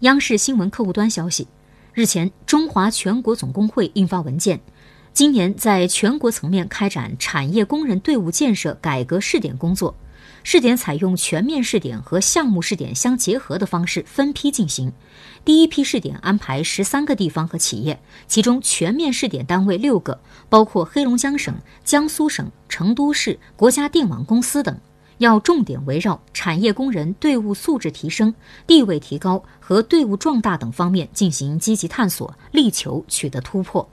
[0.00, 1.48] 央视新闻客户端消息，
[1.94, 4.60] 日前，中华全国总工会印发文件，
[5.14, 9.94] 今年在全国层面开展产业工人队伍建设改革试点工作。
[10.42, 14.92] 试点采用全面试点和项目试点相结合的方式分批进行。
[15.46, 20.20] 第一批试点安排十三个地方和企业，其中全面试点单位六个，
[20.50, 21.54] 包括黑龙江省、
[21.84, 24.78] 江苏省、成都市、国家电网公司等。
[25.18, 28.34] 要重点围绕产业工人队伍素质提升、
[28.66, 33.88] 地位提高和队伍壮大等方面进行积极探索，力求取得突破。